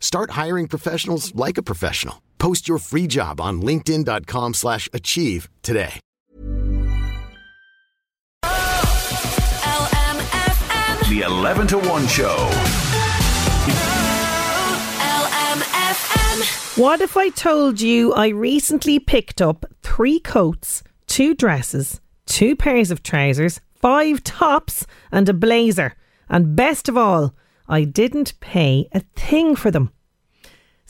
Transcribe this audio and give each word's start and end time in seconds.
Start 0.00 0.30
hiring 0.32 0.66
professionals 0.68 1.34
like 1.34 1.58
a 1.58 1.62
professional. 1.62 2.22
Post 2.38 2.68
your 2.68 2.78
free 2.78 3.06
job 3.06 3.40
on 3.40 3.62
linkedin.com/achieve 3.62 4.54
slash 4.54 4.88
achieve 4.92 5.48
today. 5.62 6.00
LMFM. 9.78 11.10
The 11.10 11.20
11 11.22 11.66
to 11.68 11.78
1 11.78 12.06
Show. 12.08 12.48
LMFM. 15.00 16.78
What 16.78 17.00
if 17.00 17.16
I 17.16 17.30
told 17.30 17.80
you 17.80 18.12
I 18.14 18.28
recently 18.28 18.98
picked 18.98 19.40
up 19.42 19.64
three 19.82 20.20
coats, 20.20 20.82
two 21.06 21.34
dresses, 21.34 22.00
two 22.26 22.54
pairs 22.56 22.90
of 22.90 23.02
trousers, 23.02 23.60
five 23.74 24.22
tops, 24.22 24.86
and 25.10 25.28
a 25.28 25.34
blazer? 25.34 25.94
And 26.28 26.54
best 26.54 26.88
of 26.88 26.96
all, 26.96 27.34
I 27.68 27.84
didn't 27.84 28.38
pay 28.40 28.88
a 28.92 29.00
thing 29.16 29.56
for 29.56 29.70
them. 29.70 29.90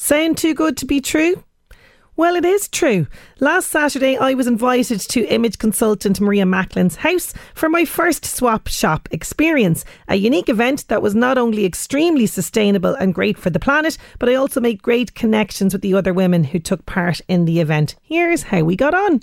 Sound 0.00 0.38
too 0.38 0.54
good 0.54 0.76
to 0.76 0.86
be 0.86 1.00
true? 1.00 1.42
Well, 2.14 2.36
it 2.36 2.44
is 2.44 2.68
true. 2.68 3.08
Last 3.40 3.68
Saturday, 3.68 4.16
I 4.16 4.32
was 4.32 4.46
invited 4.46 5.00
to 5.00 5.26
image 5.26 5.58
consultant 5.58 6.20
Maria 6.20 6.44
Macklin's 6.44 6.94
house 6.94 7.34
for 7.52 7.68
my 7.68 7.84
first 7.84 8.24
swap 8.24 8.68
shop 8.68 9.08
experience, 9.10 9.84
a 10.06 10.14
unique 10.14 10.48
event 10.48 10.86
that 10.86 11.02
was 11.02 11.16
not 11.16 11.36
only 11.36 11.64
extremely 11.64 12.26
sustainable 12.26 12.94
and 12.94 13.12
great 13.12 13.36
for 13.36 13.50
the 13.50 13.58
planet, 13.58 13.98
but 14.20 14.28
I 14.28 14.36
also 14.36 14.60
made 14.60 14.82
great 14.82 15.16
connections 15.16 15.72
with 15.72 15.82
the 15.82 15.94
other 15.94 16.14
women 16.14 16.44
who 16.44 16.60
took 16.60 16.86
part 16.86 17.20
in 17.26 17.44
the 17.44 17.58
event. 17.58 17.96
Here's 18.00 18.44
how 18.44 18.62
we 18.62 18.76
got 18.76 18.94
on. 18.94 19.20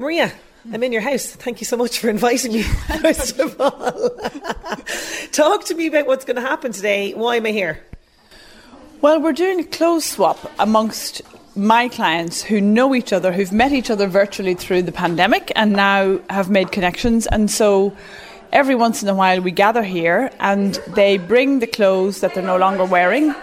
Maria, 0.00 0.32
I'm 0.72 0.82
in 0.82 0.90
your 0.90 1.02
house. 1.02 1.26
Thank 1.26 1.60
you 1.60 1.66
so 1.66 1.76
much 1.76 2.00
for 2.00 2.08
inviting 2.08 2.52
me, 2.52 2.62
first 3.00 3.38
of 3.38 3.60
all. 3.60 4.18
Talk 5.30 5.64
to 5.66 5.74
me 5.76 5.86
about 5.86 6.08
what's 6.08 6.24
going 6.24 6.36
to 6.36 6.42
happen 6.42 6.72
today. 6.72 7.14
Why 7.14 7.36
am 7.36 7.46
I 7.46 7.52
here? 7.52 7.80
Well, 9.00 9.20
we're 9.20 9.32
doing 9.32 9.60
a 9.60 9.64
clothes 9.64 10.04
swap 10.04 10.50
amongst 10.58 11.20
my 11.54 11.88
clients 11.88 12.42
who 12.42 12.60
know 12.60 12.94
each 12.94 13.12
other, 13.12 13.32
who've 13.32 13.52
met 13.52 13.72
each 13.72 13.90
other 13.90 14.06
virtually 14.06 14.54
through 14.54 14.82
the 14.82 14.92
pandemic 14.92 15.52
and 15.54 15.72
now 15.72 16.20
have 16.30 16.48
made 16.48 16.72
connections. 16.72 17.26
And 17.26 17.50
so 17.50 17.94
every 18.52 18.74
once 18.74 19.02
in 19.02 19.08
a 19.08 19.14
while 19.14 19.40
we 19.40 19.50
gather 19.50 19.82
here 19.82 20.30
and 20.40 20.74
they 20.94 21.18
bring 21.18 21.58
the 21.58 21.66
clothes 21.66 22.20
that 22.20 22.34
they're 22.34 22.42
no 22.42 22.56
longer 22.56 22.84
wearing 22.84 23.34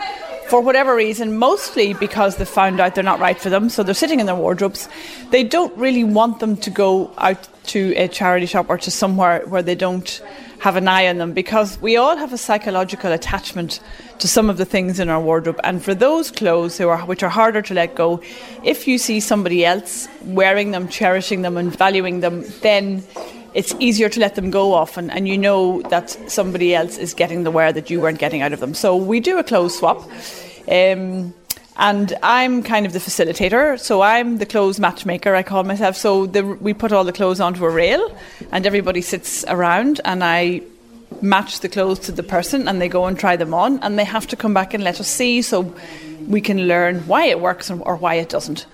for 0.52 0.60
whatever 0.60 0.94
reason, 0.94 1.38
mostly 1.38 1.94
because 1.94 2.36
they 2.36 2.44
found 2.44 2.82
out 2.82 2.94
they're 2.94 3.06
not 3.06 3.22
right 3.22 3.40
for 3.40 3.50
them, 3.50 3.70
so 3.70 3.84
they're 3.84 3.94
sitting 3.94 4.20
in 4.20 4.26
their 4.26 4.36
wardrobes. 4.36 4.90
They 5.30 5.46
don't 5.46 5.74
really 5.78 6.04
want 6.04 6.42
them 6.42 6.58
to 6.58 6.70
go 6.70 7.10
out 7.18 7.48
to 7.68 7.94
a 7.96 8.10
charity 8.10 8.48
shop 8.48 8.66
or 8.68 8.78
to 8.80 8.92
somewhere 8.92 9.46
where 9.48 9.64
they 9.64 9.76
don't 9.76 10.22
have 10.60 10.76
an 10.76 10.90
eye 10.90 11.08
on 11.08 11.20
them 11.20 11.32
because 11.32 11.82
we 11.82 11.96
all 11.96 12.18
have 12.18 12.34
a 12.34 12.38
psychological 12.38 13.14
attachment 13.14 13.80
to 14.20 14.28
some 14.28 14.50
of 14.50 14.58
the 14.58 14.66
things 14.66 15.00
in 15.00 15.08
our 15.08 15.22
wardrobe. 15.22 15.62
And 15.64 15.82
for 15.82 15.96
those 15.96 16.30
clothes 16.30 16.78
who 16.78 16.90
are, 16.90 17.00
which 17.06 17.24
are 17.24 17.30
harder 17.30 17.62
to 17.62 17.74
let 17.74 17.96
go, 17.96 18.22
if 18.62 18.90
you 18.90 18.98
see 18.98 19.22
somebody 19.22 19.64
else 19.64 20.10
wearing 20.26 20.72
them, 20.72 20.90
cherishing 20.90 21.44
them, 21.44 21.56
and 21.56 21.74
valuing 21.74 22.20
them, 22.20 22.44
then 22.60 23.04
it's 23.54 23.76
easier 23.80 24.10
to 24.10 24.20
let 24.20 24.36
them 24.36 24.50
go 24.50 24.74
often 24.74 25.10
and 25.10 25.28
you 25.28 25.38
know 25.38 25.82
that 25.84 26.10
somebody 26.30 26.74
else 26.74 26.98
is 26.98 27.14
getting 27.14 27.44
the 27.44 27.52
wear 27.52 27.74
that 27.74 27.90
you 27.90 28.00
weren't 28.00 28.20
getting 28.20 28.42
out 28.42 28.54
of 28.54 28.60
them. 28.60 28.74
So 28.74 28.96
we 28.96 29.20
do 29.20 29.38
a 29.38 29.44
clothes 29.44 29.78
swap. 29.78 30.10
Um, 30.70 31.34
and 31.78 32.14
I'm 32.22 32.64
kind 32.64 32.86
of 32.86 32.94
the 32.94 33.00
facilitator, 33.00 33.80
so 33.80 34.02
I'm 34.02 34.38
the 34.38 34.46
clothes 34.46 34.80
matchmaker, 34.80 35.34
I 35.34 35.42
call 35.42 35.64
myself. 35.64 35.96
So 35.96 36.28
the, 36.28 36.44
we 36.46 36.74
put 36.74 36.92
all 36.92 37.04
the 37.04 37.14
clothes 37.14 37.40
onto 37.40 37.66
a 37.66 37.70
rail, 37.70 38.16
and 38.52 38.68
everybody 38.68 39.02
sits 39.02 39.46
around, 39.48 40.02
and 40.06 40.24
I 40.24 40.62
match 41.22 41.62
the 41.62 41.70
clothes 41.70 42.00
to 42.00 42.12
the 42.12 42.24
person, 42.24 42.68
and 42.68 42.82
they 42.82 42.90
go 42.90 43.06
and 43.06 43.18
try 43.18 43.36
them 43.36 43.54
on, 43.54 43.80
and 43.80 43.98
they 43.98 44.04
have 44.04 44.28
to 44.28 44.36
come 44.36 44.54
back 44.54 44.74
and 44.74 44.84
let 44.84 45.00
us 45.00 45.08
see 45.08 45.42
so 45.42 45.74
we 46.28 46.42
can 46.42 46.68
learn 46.68 47.00
why 47.08 47.26
it 47.26 47.40
works 47.40 47.72
or 47.72 47.96
why 47.96 48.16
it 48.16 48.30
doesn't. 48.30 48.66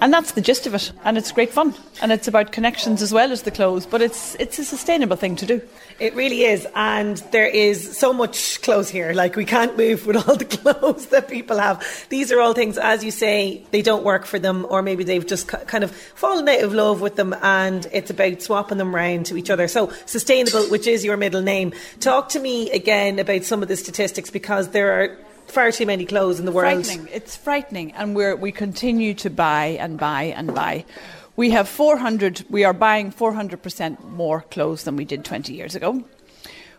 And 0.00 0.12
that's 0.12 0.32
the 0.32 0.40
gist 0.42 0.66
of 0.66 0.74
it, 0.74 0.92
and 1.04 1.16
it's 1.16 1.32
great 1.32 1.50
fun, 1.50 1.74
and 2.02 2.12
it's 2.12 2.28
about 2.28 2.52
connections 2.52 3.00
as 3.00 3.14
well 3.14 3.32
as 3.32 3.42
the 3.42 3.50
clothes. 3.50 3.86
But 3.86 4.02
it's 4.02 4.34
it's 4.36 4.58
a 4.58 4.64
sustainable 4.64 5.16
thing 5.16 5.36
to 5.36 5.46
do. 5.46 5.62
It 5.98 6.14
really 6.14 6.44
is, 6.44 6.66
and 6.74 7.16
there 7.32 7.46
is 7.46 7.96
so 7.96 8.12
much 8.12 8.60
clothes 8.60 8.90
here. 8.90 9.14
Like 9.14 9.36
we 9.36 9.46
can't 9.46 9.76
move 9.78 10.06
with 10.06 10.16
all 10.28 10.36
the 10.36 10.44
clothes 10.44 11.06
that 11.06 11.28
people 11.28 11.58
have. 11.58 12.06
These 12.10 12.30
are 12.30 12.40
all 12.40 12.52
things, 12.52 12.76
as 12.76 13.02
you 13.02 13.10
say, 13.10 13.62
they 13.70 13.80
don't 13.80 14.04
work 14.04 14.26
for 14.26 14.38
them, 14.38 14.66
or 14.68 14.82
maybe 14.82 15.02
they've 15.02 15.26
just 15.26 15.48
kind 15.48 15.82
of 15.82 15.90
fallen 15.90 16.46
out 16.48 16.62
of 16.62 16.74
love 16.74 17.00
with 17.00 17.16
them, 17.16 17.34
and 17.42 17.86
it's 17.90 18.10
about 18.10 18.42
swapping 18.42 18.78
them 18.78 18.94
round 18.94 19.26
to 19.26 19.36
each 19.38 19.48
other. 19.48 19.66
So 19.66 19.90
sustainable, 20.04 20.64
which 20.64 20.86
is 20.86 21.04
your 21.04 21.16
middle 21.16 21.42
name. 21.42 21.72
Talk 22.00 22.28
to 22.30 22.40
me 22.40 22.70
again 22.70 23.18
about 23.18 23.44
some 23.44 23.62
of 23.62 23.68
the 23.68 23.76
statistics 23.76 24.30
because 24.30 24.68
there 24.68 25.00
are 25.00 25.18
far 25.50 25.72
too 25.72 25.86
many 25.86 26.04
clothes 26.04 26.38
in 26.38 26.46
the 26.46 26.52
world. 26.52 26.84
Frightening. 26.86 27.08
It's 27.12 27.36
frightening, 27.36 27.92
and 27.92 28.14
we 28.14 28.34
we 28.34 28.52
continue 28.52 29.14
to 29.14 29.30
buy 29.30 29.76
and 29.80 29.98
buy 29.98 30.24
and 30.36 30.54
buy. 30.54 30.84
We 31.36 31.50
have 31.50 31.68
400. 31.68 32.46
We 32.50 32.64
are 32.64 32.72
buying 32.72 33.10
400 33.10 33.62
percent 33.62 34.08
more 34.08 34.42
clothes 34.42 34.84
than 34.84 34.96
we 34.96 35.04
did 35.04 35.24
20 35.24 35.52
years 35.52 35.74
ago. 35.74 36.04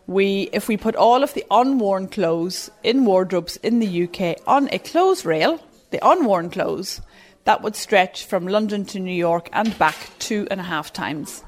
We, 0.07 0.50
if 0.53 0.69
we 0.69 0.77
put 0.77 0.95
all 0.95 1.22
of 1.22 1.33
the 1.33 1.44
unworn 1.51 2.07
clothes 2.07 2.72
in 2.81 3.03
wardrobes 3.03 3.57
in 3.57 3.79
the 3.79 4.03
UK 4.03 4.38
on 4.47 4.69
a 4.72 4.79
clothes 4.79 5.25
rail, 5.25 5.59
the 5.91 6.00
unworn 6.01 6.50
clothes, 6.50 7.01
that 7.44 7.61
would 7.61 7.75
stretch 7.75 8.25
from 8.25 8.47
London 8.47 8.85
to 8.85 9.00
New 9.00 9.13
York 9.13 9.50
and 9.51 9.77
back 9.77 9.95
two 10.19 10.47
and 10.50 10.61
a 10.61 10.63
half 10.63 10.94
times. 10.94 11.44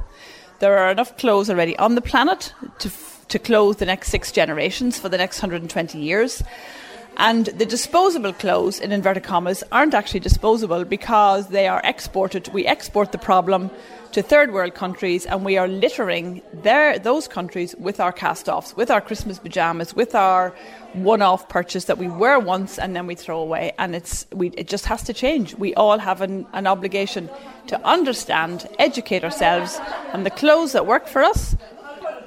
There 0.59 0.77
are 0.77 0.91
enough 0.91 1.17
clothes 1.17 1.49
already 1.49 1.77
on 1.77 1.95
the 1.95 2.01
planet 2.01 2.53
to, 2.79 2.91
to 3.29 3.39
clothe 3.39 3.77
the 3.77 3.85
next 3.85 4.09
six 4.09 4.29
generations 4.29 4.99
for 4.99 5.07
the 5.07 5.17
next 5.17 5.41
120 5.41 5.97
years. 5.97 6.43
And 7.19 7.47
the 7.47 7.65
disposable 7.65 8.31
clothes, 8.31 8.79
in 8.79 8.93
inverted 8.93 9.23
commas, 9.23 9.61
aren't 9.73 9.93
actually 9.93 10.21
disposable 10.21 10.85
because 10.85 11.49
they 11.49 11.67
are 11.67 11.81
exported. 11.83 12.47
We 12.53 12.65
export 12.65 13.11
the 13.11 13.17
problem 13.17 13.69
to 14.13 14.21
third 14.21 14.53
world 14.53 14.73
countries 14.73 15.25
and 15.25 15.43
we 15.43 15.57
are 15.57 15.67
littering 15.67 16.41
their, 16.53 16.97
those 16.97 17.27
countries 17.27 17.75
with 17.77 17.99
our 17.99 18.13
cast 18.13 18.47
offs, 18.47 18.73
with 18.77 18.89
our 18.89 19.01
Christmas 19.01 19.37
pyjamas, 19.37 19.93
with 19.93 20.15
our 20.15 20.55
one 20.93 21.21
off 21.21 21.49
purchase 21.49 21.85
that 21.85 21.97
we 21.97 22.07
wear 22.07 22.39
once 22.39 22.79
and 22.79 22.95
then 22.95 23.05
we 23.05 23.15
throw 23.15 23.41
away. 23.41 23.73
And 23.77 23.95
it's, 23.95 24.25
we, 24.31 24.51
it 24.51 24.69
just 24.69 24.85
has 24.85 25.03
to 25.03 25.13
change. 25.13 25.55
We 25.55 25.73
all 25.75 25.99
have 25.99 26.21
an, 26.21 26.47
an 26.53 26.67
obligation 26.67 27.29
to 27.67 27.85
understand, 27.85 28.65
educate 28.79 29.25
ourselves, 29.25 29.77
and 30.13 30.25
the 30.25 30.31
clothes 30.31 30.71
that 30.71 30.87
work 30.87 31.05
for 31.05 31.21
us 31.21 31.57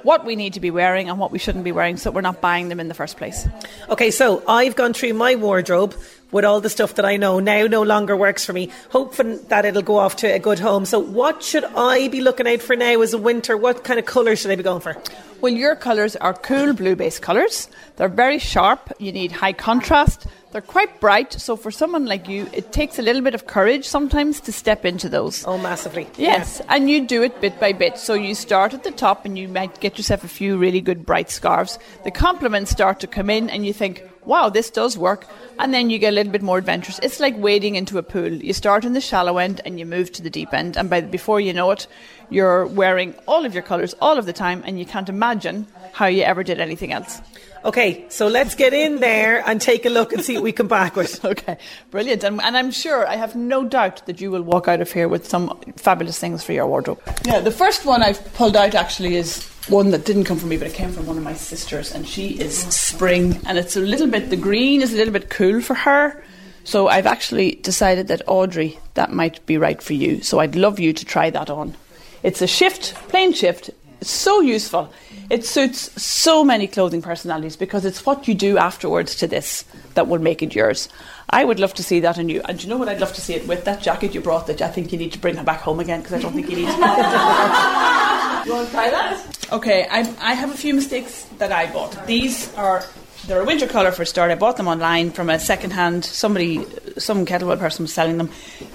what 0.03 0.25
we 0.25 0.35
need 0.35 0.53
to 0.53 0.59
be 0.59 0.71
wearing 0.71 1.09
and 1.09 1.17
what 1.17 1.31
we 1.31 1.39
shouldn't 1.39 1.63
be 1.63 1.71
wearing 1.71 1.97
so 1.97 2.11
we're 2.11 2.21
not 2.21 2.41
buying 2.41 2.69
them 2.69 2.79
in 2.79 2.87
the 2.87 2.93
first 2.93 3.17
place. 3.17 3.47
Okay, 3.89 4.11
so 4.11 4.43
I've 4.47 4.75
gone 4.75 4.93
through 4.93 5.13
my 5.13 5.35
wardrobe 5.35 5.95
with 6.31 6.43
all 6.43 6.59
the 6.59 6.69
stuff 6.69 6.95
that 6.95 7.05
I 7.05 7.15
know 7.15 7.39
now 7.39 7.67
no 7.67 7.83
longer 7.83 8.17
works 8.17 8.43
for 8.43 8.53
me, 8.53 8.69
hoping 8.89 9.41
that 9.47 9.65
it'll 9.65 9.83
go 9.83 9.97
off 9.97 10.17
to 10.17 10.27
a 10.27 10.39
good 10.39 10.59
home. 10.59 10.85
So, 10.85 10.99
what 10.99 11.43
should 11.43 11.63
I 11.63 12.07
be 12.07 12.21
looking 12.21 12.47
out 12.47 12.61
for 12.61 12.75
now 12.75 13.01
as 13.01 13.13
a 13.13 13.17
winter? 13.17 13.55
What 13.55 13.83
kind 13.83 13.99
of 13.99 14.05
colour 14.05 14.35
should 14.35 14.51
I 14.51 14.55
be 14.55 14.63
going 14.63 14.81
for? 14.81 14.97
Well, 15.41 15.53
your 15.53 15.75
colours 15.75 16.15
are 16.15 16.33
cool 16.33 16.73
blue 16.73 16.95
based 16.95 17.21
colours. 17.21 17.69
They're 17.97 18.09
very 18.09 18.39
sharp. 18.39 18.91
You 18.97 19.11
need 19.11 19.31
high 19.31 19.53
contrast. 19.53 20.25
They're 20.53 20.61
quite 20.61 20.99
bright. 21.01 21.33
So, 21.33 21.55
for 21.55 21.71
someone 21.71 22.05
like 22.05 22.29
you, 22.29 22.47
it 22.53 22.71
takes 22.71 22.99
a 22.99 23.01
little 23.01 23.23
bit 23.23 23.33
of 23.33 23.47
courage 23.47 23.85
sometimes 23.87 24.39
to 24.41 24.51
step 24.53 24.85
into 24.85 25.09
those. 25.09 25.43
Oh, 25.45 25.57
massively. 25.57 26.07
Yes, 26.15 26.61
Yeah. 26.63 26.75
and 26.75 26.89
you 26.89 27.05
do 27.07 27.23
it 27.23 27.41
bit 27.41 27.59
by 27.59 27.73
bit. 27.73 27.97
So 27.97 28.13
you 28.13 28.35
start 28.35 28.73
at 28.75 28.83
the 28.83 28.91
top 28.91 29.25
and 29.25 29.35
you 29.37 29.47
might 29.47 29.79
get 29.79 29.97
yourself 29.97 30.23
a 30.23 30.27
few 30.27 30.55
really 30.55 30.79
good 30.79 31.05
bright 31.07 31.31
scarves. 31.31 31.79
The 32.03 32.11
compliments 32.11 32.69
start 32.71 32.99
to 32.99 33.07
come 33.07 33.31
in 33.31 33.49
and 33.49 33.65
you 33.65 33.73
think, 33.73 34.03
wow, 34.25 34.49
this 34.49 34.69
does 34.69 34.97
work. 34.97 35.27
And 35.59 35.73
then 35.73 35.89
you 35.89 35.99
get 35.99 36.09
a 36.09 36.15
little 36.15 36.31
bit 36.31 36.41
more 36.41 36.57
adventurous. 36.57 36.99
It's 36.99 37.19
like 37.19 37.37
wading 37.37 37.75
into 37.75 37.97
a 37.97 38.03
pool. 38.03 38.31
You 38.31 38.53
start 38.53 38.85
in 38.85 38.93
the 38.93 39.01
shallow 39.01 39.37
end 39.37 39.61
and 39.65 39.79
you 39.79 39.85
move 39.85 40.11
to 40.13 40.21
the 40.21 40.29
deep 40.29 40.53
end. 40.53 40.77
And 40.77 40.89
by 40.89 41.01
before 41.01 41.39
you 41.39 41.53
know 41.53 41.71
it, 41.71 41.87
you're 42.29 42.65
wearing 42.65 43.13
all 43.27 43.45
of 43.45 43.53
your 43.53 43.63
colours 43.63 43.93
all 44.01 44.17
of 44.17 44.25
the 44.25 44.33
time 44.33 44.63
and 44.65 44.79
you 44.79 44.85
can't 44.85 45.09
imagine 45.09 45.67
how 45.93 46.07
you 46.07 46.23
ever 46.23 46.43
did 46.43 46.59
anything 46.59 46.91
else. 46.91 47.21
Okay, 47.65 48.05
so 48.09 48.27
let's 48.27 48.55
get 48.55 48.73
in 48.73 48.99
there 48.99 49.41
and 49.47 49.61
take 49.61 49.85
a 49.85 49.89
look 49.89 50.11
and 50.11 50.21
see 50.21 50.33
what 50.33 50.43
we 50.43 50.51
come 50.51 50.67
back 50.67 50.95
with. 50.95 51.23
Okay, 51.33 51.57
brilliant. 51.89 52.23
And, 52.23 52.41
and 52.41 52.57
I'm 52.57 52.69
sure, 52.69 53.07
I 53.07 53.15
have 53.15 53.35
no 53.35 53.63
doubt 53.63 54.05
that 54.05 54.19
you 54.19 54.29
will 54.29 54.41
walk 54.43 54.67
out 54.67 54.81
of 54.81 54.91
here 54.91 55.07
with 55.07 55.27
some 55.27 55.57
fabulous 55.77 56.19
things 56.19 56.43
for 56.43 56.51
your 56.51 56.67
wardrobe. 56.67 57.01
Yeah, 57.25 57.39
the 57.39 57.51
first 57.51 57.85
one 57.85 58.03
I've 58.03 58.33
pulled 58.33 58.55
out 58.55 58.75
actually 58.75 59.15
is 59.15 59.49
one 59.67 59.91
that 59.91 60.05
didn't 60.05 60.25
come 60.25 60.37
from 60.37 60.49
me, 60.49 60.57
but 60.57 60.67
it 60.67 60.73
came 60.73 60.91
from 60.91 61.05
one 61.05 61.17
of 61.17 61.23
my 61.23 61.33
sisters, 61.33 61.93
and 61.93 62.07
she 62.07 62.29
is 62.39 62.57
spring, 62.57 63.39
and 63.45 63.57
it's 63.57 63.75
a 63.75 63.79
little 63.79 64.07
bit, 64.07 64.29
the 64.29 64.35
green 64.35 64.81
is 64.81 64.93
a 64.93 64.97
little 64.97 65.13
bit 65.13 65.29
cool 65.29 65.61
for 65.61 65.73
her. 65.73 66.23
So 66.65 66.87
I've 66.87 67.07
actually 67.07 67.55
decided 67.55 68.07
that 68.07 68.21
Audrey, 68.27 68.79
that 68.93 69.11
might 69.11 69.45
be 69.45 69.57
right 69.57 69.81
for 69.81 69.93
you. 69.93 70.21
So 70.21 70.39
I'd 70.39 70.55
love 70.55 70.79
you 70.79 70.93
to 70.93 71.05
try 71.05 71.29
that 71.29 71.49
on. 71.49 71.75
It's 72.23 72.41
a 72.41 72.47
shift, 72.47 72.93
plain 73.09 73.33
shift. 73.33 73.69
It's 73.99 74.11
so 74.11 74.41
useful. 74.41 74.91
It 75.29 75.45
suits 75.45 76.01
so 76.01 76.43
many 76.43 76.67
clothing 76.67 77.01
personalities 77.01 77.55
because 77.55 77.85
it's 77.85 78.05
what 78.05 78.27
you 78.27 78.33
do 78.33 78.57
afterwards 78.57 79.15
to 79.17 79.27
this 79.27 79.65
that 79.93 80.07
will 80.07 80.19
make 80.19 80.41
it 80.41 80.55
yours. 80.55 80.89
I 81.29 81.43
would 81.43 81.59
love 81.59 81.73
to 81.75 81.83
see 81.83 81.99
that 82.01 82.17
in 82.17 82.29
you. 82.29 82.41
And 82.45 82.61
you 82.61 82.69
know 82.69 82.77
what 82.77 82.89
I'd 82.89 82.99
love 82.99 83.13
to 83.13 83.21
see 83.21 83.33
it 83.33 83.47
with? 83.47 83.65
That 83.65 83.81
jacket 83.81 84.13
you 84.13 84.21
brought 84.21 84.47
that 84.47 84.61
I 84.61 84.67
think 84.67 84.91
you 84.91 84.97
need 84.97 85.13
to 85.13 85.19
bring 85.19 85.35
her 85.35 85.43
back 85.43 85.61
home 85.61 85.79
again 85.79 86.01
because 86.01 86.13
I 86.13 86.19
don't 86.19 86.33
think 86.33 86.49
you 86.49 86.57
need 86.57 86.67
to. 86.67 88.09
you 88.45 88.53
want 88.53 88.67
to 88.67 88.73
try 88.73 88.89
that? 88.89 89.51
Okay, 89.51 89.87
I, 89.89 89.99
I 90.19 90.33
have 90.33 90.51
a 90.51 90.57
few 90.57 90.73
mistakes 90.73 91.23
that 91.37 91.51
I 91.51 91.71
bought. 91.71 92.07
These 92.07 92.53
are 92.55 92.83
they're 93.27 93.41
a 93.41 93.45
winter 93.45 93.67
colour 93.67 93.91
for 93.91 94.01
a 94.01 94.05
start. 94.05 94.31
I 94.31 94.35
bought 94.35 94.57
them 94.57 94.67
online 94.67 95.11
from 95.11 95.29
a 95.29 95.39
second 95.39 95.71
hand. 95.71 96.03
Somebody, 96.03 96.65
some 96.97 97.25
kettlewell 97.25 97.57
person 97.57 97.83
was 97.83 97.93
selling 97.93 98.17
them. 98.17 98.29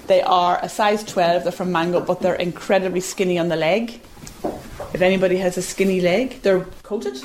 They 0.07 0.23
are 0.23 0.59
a 0.63 0.67
size 0.67 1.03
12. 1.03 1.43
They're 1.43 1.51
from 1.51 1.71
Mango, 1.71 2.01
but 2.01 2.21
they're 2.21 2.33
incredibly 2.33 2.99
skinny 2.99 3.37
on 3.37 3.49
the 3.49 3.55
leg. 3.55 4.01
If 4.91 5.01
anybody 5.01 5.37
has 5.37 5.57
a 5.57 5.61
skinny 5.61 6.01
leg, 6.01 6.41
they're 6.41 6.61
coated. 6.81 7.21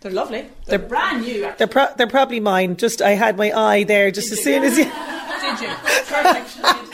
They're 0.00 0.12
lovely. 0.12 0.46
They're, 0.66 0.78
brand 0.78 1.22
new. 1.22 1.44
Actually. 1.44 1.58
They're 1.58 1.66
pro- 1.66 1.94
they're 1.96 2.06
probably 2.06 2.40
mine. 2.40 2.76
Just 2.76 3.02
I 3.02 3.10
had 3.10 3.36
my 3.36 3.52
eye 3.52 3.84
there 3.84 4.10
just 4.10 4.32
as 4.32 4.42
soon 4.42 4.62
as 4.62 4.78
you 4.78 4.84
Did 5.40 5.60
you? 5.60 5.74
Perfect. 6.06 6.85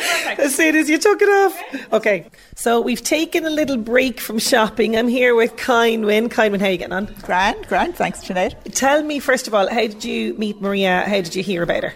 As 0.43 0.56
soon 0.56 0.75
as 0.75 0.91
you 0.91 0.99
took 0.99 1.23
it 1.23 1.29
off. 1.29 1.93
Okay, 1.93 2.29
so 2.56 2.81
we've 2.81 3.00
taken 3.00 3.44
a 3.44 3.50
little 3.50 3.77
break 3.77 4.19
from 4.19 4.41
shopping. 4.41 4.97
I'm 4.97 5.06
here 5.06 5.37
with 5.37 5.55
Kynwyn. 5.55 6.29
Kynwyn, 6.31 6.59
how 6.59 6.67
are 6.67 6.71
you 6.73 6.79
getting 6.79 6.93
on? 6.93 7.15
Grand, 7.23 7.65
grand. 7.69 7.94
Thanks, 7.94 8.25
Sinead. 8.25 8.56
Tell 8.75 9.05
me 9.05 9.21
first 9.21 9.47
of 9.47 9.55
all, 9.55 9.69
how 9.71 9.83
did 9.83 10.05
you 10.05 10.35
meet 10.35 10.61
Maria? 10.61 11.03
How 11.06 11.21
did 11.21 11.37
you 11.37 11.44
hear 11.44 11.62
about 11.62 11.85
her? 11.85 11.94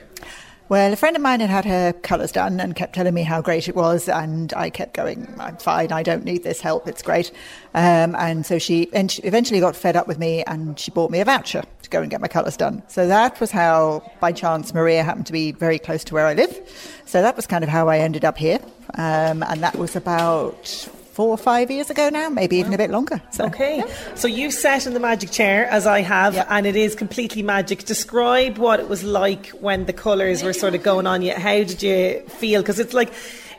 Well, 0.68 0.92
a 0.92 0.96
friend 0.96 1.14
of 1.14 1.22
mine 1.22 1.38
had 1.38 1.48
had 1.48 1.64
her 1.64 1.92
colours 1.92 2.32
done 2.32 2.58
and 2.58 2.74
kept 2.74 2.96
telling 2.96 3.14
me 3.14 3.22
how 3.22 3.40
great 3.40 3.68
it 3.68 3.76
was, 3.76 4.08
and 4.08 4.52
I 4.54 4.68
kept 4.68 4.94
going, 4.94 5.32
I'm 5.38 5.58
fine, 5.58 5.92
I 5.92 6.02
don't 6.02 6.24
need 6.24 6.42
this 6.42 6.60
help, 6.60 6.88
it's 6.88 7.02
great. 7.02 7.30
Um, 7.72 8.16
and 8.16 8.44
so 8.44 8.58
she 8.58 8.92
en- 8.92 9.08
eventually 9.22 9.60
got 9.60 9.76
fed 9.76 9.94
up 9.94 10.08
with 10.08 10.18
me 10.18 10.42
and 10.42 10.76
she 10.76 10.90
bought 10.90 11.12
me 11.12 11.20
a 11.20 11.24
voucher 11.24 11.62
to 11.82 11.90
go 11.90 12.02
and 12.02 12.10
get 12.10 12.20
my 12.20 12.26
colours 12.26 12.56
done. 12.56 12.82
So 12.88 13.06
that 13.06 13.38
was 13.38 13.52
how, 13.52 14.10
by 14.18 14.32
chance, 14.32 14.74
Maria 14.74 15.04
happened 15.04 15.26
to 15.26 15.32
be 15.32 15.52
very 15.52 15.78
close 15.78 16.02
to 16.02 16.14
where 16.14 16.26
I 16.26 16.34
live. 16.34 16.58
So 17.04 17.22
that 17.22 17.36
was 17.36 17.46
kind 17.46 17.62
of 17.62 17.70
how 17.70 17.88
I 17.88 17.98
ended 17.98 18.24
up 18.24 18.36
here. 18.36 18.58
Um, 18.94 19.44
and 19.44 19.62
that 19.62 19.76
was 19.76 19.94
about 19.94 20.88
four 21.16 21.28
or 21.28 21.38
five 21.38 21.70
years 21.70 21.88
ago 21.88 22.10
now, 22.10 22.28
maybe 22.28 22.56
even 22.58 22.74
a 22.74 22.76
bit 22.78 22.90
longer. 22.90 23.20
So, 23.30 23.46
Okay, 23.46 23.78
yeah. 23.78 24.14
so 24.14 24.28
you 24.28 24.50
sat 24.50 24.86
in 24.86 24.92
the 24.92 25.00
magic 25.00 25.30
chair 25.30 25.64
as 25.68 25.86
I 25.86 26.02
have, 26.02 26.34
Yep. 26.34 26.46
and 26.50 26.66
it 26.66 26.76
is 26.76 26.94
completely 26.94 27.42
magic. 27.42 27.86
Describe 27.86 28.58
what 28.58 28.80
it 28.80 28.88
was 28.90 29.02
like 29.02 29.46
when 29.66 29.86
the 29.86 29.94
colours 29.94 30.42
were 30.42 30.52
sort 30.52 30.74
of 30.74 30.82
going 30.82 31.06
on 31.06 31.22
you. 31.22 31.32
How 31.32 31.56
did 31.64 31.82
you 31.82 32.20
feel? 32.28 32.60
Because 32.60 32.78
it's 32.78 32.92
like, 32.92 33.10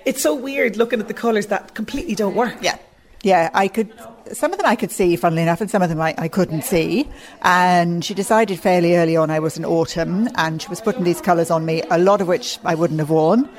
it's 0.06 0.22
so 0.22 0.36
weird 0.36 0.78
looking 0.78 1.00
at 1.00 1.08
the 1.08 1.16
colours 1.16 1.48
that 1.48 1.74
completely 1.74 2.14
don't 2.14 2.36
work. 2.36 2.56
Yeah. 2.62 2.78
Yeah, 3.24 3.50
I 3.56 3.68
could. 3.68 3.92
Some 4.32 4.52
of 4.52 4.60
them 4.60 4.68
I 4.68 4.76
could 4.76 4.92
see, 4.92 5.16
funnily 5.16 5.42
enough, 5.42 5.60
and 5.60 5.72
some 5.72 5.82
of 5.82 5.90
them 5.90 6.00
I, 6.00 6.14
I 6.20 6.28
couldn't 6.28 6.62
see. 6.64 7.10
And 7.42 8.06
she 8.06 8.14
decided 8.14 8.60
fairly 8.60 8.96
early 8.96 9.18
on 9.18 9.32
I 9.32 9.40
was 9.40 9.58
an 9.58 9.66
autumn, 9.66 10.30
and 10.36 10.62
she 10.62 10.68
was 10.70 10.80
putting 10.80 11.04
these 11.04 11.20
colours 11.22 11.50
on 11.50 11.66
me, 11.66 11.82
a 11.90 11.98
lot 11.98 12.22
of 12.22 12.28
which 12.28 12.60
I 12.64 12.76
wouldn't 12.76 13.00
have 13.00 13.10
worn. 13.10 13.50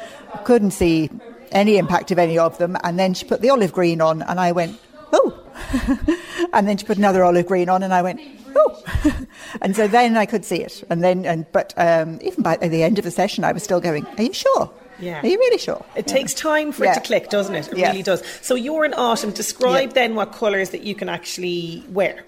Couldn't 0.44 0.70
see 0.70 1.10
any 1.52 1.76
impact 1.78 2.10
of 2.10 2.18
any 2.18 2.38
of 2.38 2.58
them. 2.58 2.76
And 2.82 2.98
then 2.98 3.14
she 3.14 3.24
put 3.26 3.40
the 3.40 3.50
olive 3.50 3.72
green 3.72 4.00
on, 4.00 4.22
and 4.22 4.38
I 4.40 4.52
went, 4.52 4.78
oh. 5.12 5.38
and 6.52 6.68
then 6.68 6.76
she 6.76 6.86
put 6.86 6.98
another 6.98 7.24
olive 7.24 7.46
green 7.46 7.68
on, 7.68 7.82
and 7.82 7.92
I 7.92 8.02
went, 8.02 8.20
oh. 8.54 8.82
and 9.62 9.74
so 9.76 9.88
then 9.88 10.16
I 10.16 10.26
could 10.26 10.44
see 10.44 10.62
it. 10.62 10.84
And 10.90 11.02
then, 11.02 11.24
and 11.24 11.46
but 11.52 11.74
um, 11.76 12.18
even 12.22 12.42
by 12.42 12.56
the 12.56 12.82
end 12.82 12.98
of 12.98 13.04
the 13.04 13.10
session, 13.10 13.44
I 13.44 13.52
was 13.52 13.62
still 13.62 13.80
going, 13.80 14.06
are 14.06 14.22
you 14.22 14.32
sure? 14.32 14.70
Yeah. 15.00 15.22
Are 15.22 15.26
you 15.26 15.38
really 15.38 15.58
sure? 15.58 15.84
It 15.94 16.08
takes 16.08 16.34
time 16.34 16.72
for 16.72 16.84
it 16.84 16.94
to 16.94 17.00
click, 17.00 17.28
doesn't 17.30 17.54
it? 17.54 17.68
It 17.68 17.78
Yeah. 17.78 17.88
really 17.90 18.02
does. 18.02 18.22
So 18.42 18.56
you're 18.56 18.84
in 18.84 18.94
autumn. 18.94 19.30
Describe 19.30 19.90
Yeah. 19.90 19.94
then 19.94 20.14
what 20.16 20.32
colours 20.32 20.70
that 20.70 20.82
you 20.82 20.96
can 20.96 21.08
actually 21.08 21.84
wear. 21.92 22.24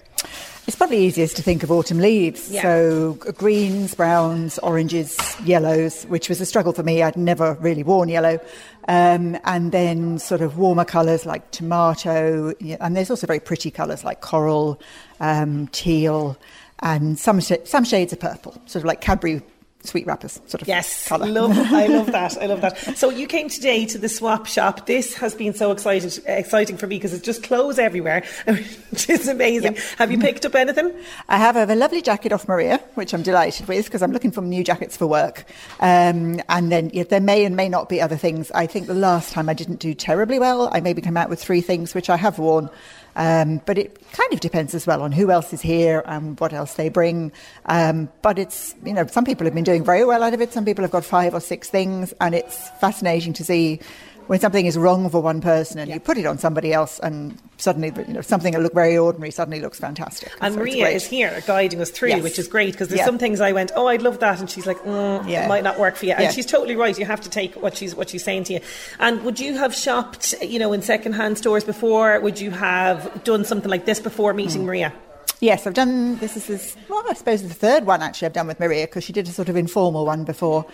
It's 0.67 0.75
probably 0.75 0.99
easiest 0.99 1.35
to 1.37 1.41
think 1.41 1.63
of 1.63 1.71
autumn 1.71 1.99
leaves. 1.99 2.51
Yeah. 2.51 2.61
So 2.61 3.13
greens, 3.13 3.95
browns, 3.95 4.59
oranges, 4.59 5.17
yellows, 5.43 6.03
which 6.03 6.29
was 6.29 6.39
a 6.39 6.45
struggle 6.45 6.71
for 6.71 6.83
me. 6.83 7.01
I'd 7.01 7.17
never 7.17 7.55
really 7.55 7.83
worn 7.83 8.09
yellow. 8.09 8.39
Um, 8.87 9.37
and 9.43 9.71
then 9.71 10.19
sort 10.19 10.41
of 10.41 10.57
warmer 10.57 10.85
colours 10.85 11.25
like 11.25 11.49
tomato. 11.51 12.53
And 12.79 12.95
there's 12.95 13.09
also 13.09 13.25
very 13.25 13.39
pretty 13.39 13.71
colours 13.71 14.03
like 14.03 14.21
coral, 14.21 14.79
um, 15.19 15.67
teal, 15.67 16.37
and 16.79 17.17
some, 17.17 17.39
sh- 17.41 17.53
some 17.65 17.83
shades 17.83 18.13
of 18.13 18.19
purple, 18.19 18.53
sort 18.65 18.83
of 18.83 18.85
like 18.85 19.01
Cadbury 19.01 19.41
sweet 19.83 20.05
wrappers 20.05 20.39
sort 20.47 20.61
of 20.61 20.67
Yes, 20.67 21.07
colour. 21.07 21.25
love. 21.27 21.57
I 21.57 21.87
love 21.87 22.05
that. 22.11 22.37
I 22.41 22.45
love 22.45 22.61
that. 22.61 22.77
So 22.97 23.09
you 23.09 23.27
came 23.27 23.49
today 23.49 23.85
to 23.87 23.97
the 23.97 24.09
swap 24.09 24.45
shop. 24.45 24.85
This 24.85 25.13
has 25.15 25.33
been 25.35 25.53
so 25.53 25.71
excited, 25.71 26.19
exciting 26.27 26.77
for 26.77 26.87
me 26.87 26.97
because 26.97 27.13
it's 27.13 27.25
just 27.25 27.43
clothes 27.43 27.79
everywhere, 27.79 28.23
which 28.45 29.09
is 29.09 29.27
amazing. 29.27 29.75
Yep. 29.75 29.83
Have 29.97 30.11
you 30.11 30.19
picked 30.19 30.45
up 30.45 30.55
anything? 30.55 30.91
I 31.29 31.37
have 31.37 31.55
a 31.55 31.75
lovely 31.75 32.01
jacket 32.01 32.31
off 32.31 32.47
Maria, 32.47 32.79
which 32.95 33.13
I'm 33.13 33.21
delighted 33.23 33.67
with 33.67 33.85
because 33.85 34.01
I'm 34.01 34.11
looking 34.11 34.31
for 34.31 34.41
new 34.41 34.63
jackets 34.63 34.97
for 34.97 35.07
work. 35.07 35.45
Um, 35.79 36.39
and 36.49 36.71
then 36.71 36.91
yeah, 36.93 37.03
there 37.03 37.21
may 37.21 37.45
and 37.45 37.55
may 37.55 37.69
not 37.69 37.89
be 37.89 38.01
other 38.01 38.17
things. 38.17 38.51
I 38.51 38.67
think 38.67 38.87
the 38.87 38.93
last 38.93 39.31
time 39.33 39.49
I 39.49 39.53
didn't 39.53 39.79
do 39.79 39.93
terribly 39.93 40.39
well. 40.39 40.69
I 40.71 40.79
maybe 40.81 41.01
came 41.01 41.17
out 41.17 41.29
with 41.29 41.41
three 41.41 41.61
things 41.61 41.93
which 41.95 42.09
I 42.09 42.17
have 42.17 42.39
worn. 42.39 42.69
Um, 43.15 43.61
but 43.65 43.77
it 43.77 43.99
kind 44.13 44.33
of 44.33 44.39
depends 44.39 44.73
as 44.73 44.87
well 44.87 45.01
on 45.01 45.11
who 45.11 45.31
else 45.31 45.53
is 45.53 45.61
here 45.61 46.03
and 46.05 46.39
what 46.39 46.53
else 46.53 46.75
they 46.75 46.89
bring. 46.89 47.31
Um, 47.65 48.09
but 48.21 48.39
it's, 48.39 48.75
you 48.85 48.93
know, 48.93 49.05
some 49.07 49.25
people 49.25 49.45
have 49.45 49.53
been 49.53 49.63
doing 49.63 49.83
very 49.83 50.05
well 50.05 50.23
out 50.23 50.33
of 50.33 50.41
it. 50.41 50.53
Some 50.53 50.65
people 50.65 50.83
have 50.83 50.91
got 50.91 51.05
five 51.05 51.33
or 51.33 51.39
six 51.39 51.69
things. 51.69 52.13
And 52.21 52.33
it's 52.35 52.69
fascinating 52.79 53.33
to 53.33 53.43
see 53.43 53.79
when 54.27 54.39
something 54.39 54.65
is 54.65 54.77
wrong 54.77 55.09
for 55.09 55.21
one 55.21 55.41
person 55.41 55.79
and 55.79 55.91
you 55.91 55.99
put 55.99 56.17
it 56.17 56.25
on 56.25 56.37
somebody 56.37 56.71
else 56.73 56.99
and 56.99 57.37
suddenly, 57.57 57.91
you 58.07 58.13
know, 58.13 58.21
something 58.21 58.53
that 58.53 58.61
looked 58.61 58.75
very 58.75 58.97
ordinary 58.97 59.31
suddenly 59.31 59.59
looks 59.59 59.79
fantastic. 59.79 60.31
And 60.41 60.53
So 60.53 60.59
Maria 60.59 60.87
is 60.89 61.05
here 61.05 61.43
guiding 61.45 61.81
us 61.81 61.89
through, 61.91 62.09
Yes. 62.09 62.23
which 62.23 62.39
is 62.39 62.47
great 62.47 62.71
because 62.73 62.87
there's 62.87 62.99
Yeah. 62.99 63.05
some 63.05 63.17
things 63.17 63.41
I 63.41 63.51
went, 63.51 63.71
oh, 63.75 63.87
I'd 63.87 64.01
love 64.01 64.19
that, 64.19 64.39
and 64.39 64.49
she's 64.49 64.65
like, 64.65 64.77
mm, 64.79 65.27
Yeah. 65.27 65.45
it 65.45 65.47
might 65.47 65.63
not 65.63 65.77
work 65.79 65.95
for 65.95 66.05
you. 66.05 66.13
And 66.13 66.23
Yeah. 66.23 66.31
she's 66.31 66.45
totally 66.45 66.75
right. 66.75 66.97
You 66.97 67.05
have 67.05 67.21
to 67.21 67.29
take 67.29 67.55
what 67.61 67.75
she's 67.77 67.95
what 67.95 68.09
she's 68.09 68.23
saying 68.23 68.45
to 68.45 68.53
you. 68.53 68.59
And 68.99 69.23
would 69.23 69.39
you 69.39 69.57
have 69.57 69.75
shopped, 69.75 70.33
you 70.41 70.59
know, 70.59 70.73
in 70.73 70.81
second-hand 70.81 71.37
stores 71.37 71.63
before? 71.63 72.19
Would 72.19 72.39
you 72.39 72.51
have 72.51 73.23
done 73.23 73.43
something 73.45 73.69
like 73.69 73.85
this 73.85 73.99
before 73.99 74.33
meeting 74.33 74.65
Maria? 74.65 74.93
Yes, 75.39 75.65
I've 75.65 75.73
done. 75.73 76.17
This 76.17 76.37
is 76.37 76.45
this, 76.45 76.75
well, 76.87 77.03
I 77.09 77.13
suppose 77.15 77.41
the 77.41 77.49
third 77.53 77.85
one 77.87 78.01
actually 78.03 78.27
I've 78.27 78.33
done 78.33 78.45
with 78.47 78.59
Maria 78.59 78.85
because 78.85 79.03
she 79.03 79.11
did 79.13 79.27
a 79.27 79.31
sort 79.31 79.49
of 79.49 79.55
informal 79.55 80.05
one 80.05 80.23
before. 80.23 80.65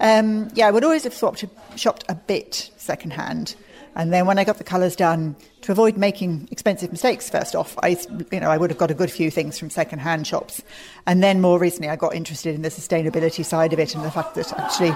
Um, 0.00 0.50
yeah, 0.54 0.68
I 0.68 0.70
would 0.70 0.84
always 0.84 1.04
have 1.04 1.14
swapped, 1.14 1.44
shopped 1.76 2.04
a 2.08 2.14
bit 2.14 2.70
secondhand, 2.76 3.54
and 3.94 4.12
then 4.12 4.26
when 4.26 4.38
I 4.38 4.44
got 4.44 4.58
the 4.58 4.64
colours 4.64 4.94
done, 4.94 5.36
to 5.62 5.72
avoid 5.72 5.96
making 5.96 6.48
expensive 6.50 6.92
mistakes, 6.92 7.30
first 7.30 7.56
off, 7.56 7.76
I 7.82 7.96
you 8.30 8.40
know 8.40 8.50
I 8.50 8.56
would 8.56 8.70
have 8.70 8.78
got 8.78 8.90
a 8.90 8.94
good 8.94 9.10
few 9.10 9.30
things 9.30 9.58
from 9.58 9.70
secondhand 9.70 10.26
shops, 10.26 10.62
and 11.06 11.22
then 11.22 11.40
more 11.40 11.58
recently 11.58 11.88
I 11.88 11.96
got 11.96 12.14
interested 12.14 12.54
in 12.54 12.62
the 12.62 12.68
sustainability 12.68 13.44
side 13.44 13.72
of 13.72 13.78
it 13.78 13.94
and 13.94 14.04
the 14.04 14.10
fact 14.10 14.34
that 14.34 14.52
actually. 14.58 14.94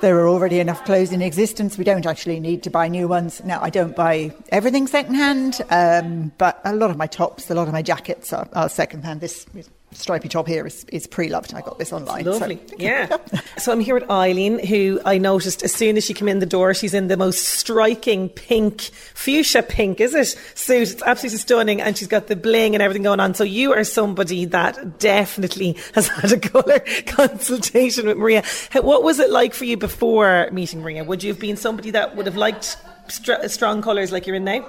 There 0.00 0.18
are 0.18 0.28
already 0.28 0.60
enough 0.60 0.82
clothes 0.86 1.12
in 1.12 1.20
existence. 1.20 1.76
We 1.76 1.84
don't 1.84 2.06
actually 2.06 2.40
need 2.40 2.62
to 2.62 2.70
buy 2.70 2.88
new 2.88 3.06
ones. 3.06 3.44
Now, 3.44 3.60
I 3.60 3.68
don't 3.68 3.94
buy 3.94 4.34
everything 4.48 4.86
secondhand, 4.86 5.60
um, 5.68 6.32
but 6.38 6.58
a 6.64 6.74
lot 6.74 6.90
of 6.90 6.96
my 6.96 7.06
tops, 7.06 7.50
a 7.50 7.54
lot 7.54 7.66
of 7.66 7.74
my 7.74 7.82
jackets 7.82 8.32
are, 8.32 8.48
are 8.54 8.70
secondhand. 8.70 9.20
This 9.20 9.44
stripy 9.92 10.28
top 10.28 10.46
here 10.46 10.66
is, 10.66 10.84
is 10.92 11.06
pre-loved. 11.06 11.52
I 11.54 11.60
got 11.62 11.78
this 11.78 11.92
online. 11.92 12.24
so- 12.24 12.32
Lovely. 12.32 12.60
yeah. 12.78 13.16
So 13.58 13.72
I'm 13.72 13.80
here 13.80 13.94
with 13.94 14.08
Eileen, 14.10 14.58
who 14.64 15.00
I 15.04 15.18
noticed 15.18 15.62
as 15.62 15.74
soon 15.74 15.98
as 15.98 16.04
she 16.04 16.14
came 16.14 16.28
in 16.28 16.38
the 16.38 16.46
door, 16.46 16.72
she's 16.72 16.94
in 16.94 17.08
the 17.08 17.16
most 17.18 17.44
striking 17.44 18.30
pink, 18.30 18.80
fuchsia 19.12 19.62
pink, 19.62 20.00
is 20.00 20.14
it? 20.14 20.28
Suit. 20.54 20.92
It's 20.92 21.02
absolutely 21.02 21.38
stunning. 21.38 21.80
And 21.82 21.96
she's 21.96 22.08
got 22.08 22.28
the 22.28 22.36
bling 22.36 22.74
and 22.74 22.80
everything 22.80 23.02
going 23.02 23.20
on. 23.20 23.34
So 23.34 23.44
you 23.44 23.74
are 23.74 23.84
somebody 23.84 24.46
that 24.46 24.98
definitely 24.98 25.76
has 25.94 26.08
had 26.20 26.32
a 26.32 26.38
colour 26.38 26.80
consultation 27.06 28.06
with 28.06 28.16
Maria. 28.16 28.42
What 28.74 29.02
was 29.02 29.18
it 29.18 29.28
like 29.30 29.52
for 29.52 29.64
you 29.66 29.76
before 29.76 30.48
meeting 30.52 30.80
Maria? 30.80 31.04
Would 31.04 31.22
you 31.22 31.32
have 31.32 31.40
been 31.40 31.56
somebody 31.56 31.90
that 31.90 32.16
would 32.16 32.24
have 32.26 32.36
liked 32.36 32.78
str- 33.10 33.46
strong 33.48 33.82
colours 33.82 34.12
like 34.12 34.26
you're 34.26 34.36
in 34.36 34.44
now? 34.44 34.64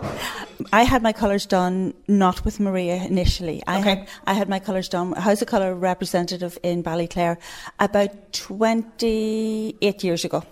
I 0.73 0.83
had 0.83 1.01
my 1.01 1.13
colours 1.13 1.45
done 1.45 1.93
not 2.07 2.43
with 2.45 2.59
Maria 2.59 2.95
initially. 2.95 3.63
I 3.67 3.79
Okay. 3.79 3.89
had 3.89 4.09
I 4.27 4.33
had 4.33 4.49
my 4.49 4.59
colours 4.59 4.89
done 4.89 5.13
House 5.13 5.41
of 5.41 5.47
Colour 5.47 5.73
representative 5.75 6.57
in 6.63 6.83
Ballyclare 6.83 7.37
about 7.79 8.11
twenty 8.33 9.75
eight 9.81 10.03
years 10.03 10.25
ago, 10.25 10.43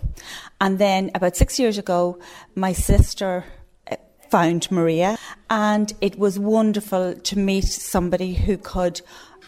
and 0.62 0.79
then 0.79 1.12
about 1.15 1.36
six 1.36 1.60
years 1.60 1.77
ago, 1.77 2.17
my 2.55 2.74
sister 2.74 3.43
uh, 3.91 3.96
found 4.29 4.69
Maria, 4.72 5.17
and 5.50 5.93
it 6.01 6.17
was 6.17 6.38
wonderful 6.39 7.13
to 7.15 7.38
meet 7.38 7.65
somebody 7.65 8.34
who 8.34 8.58
could 8.58 9.01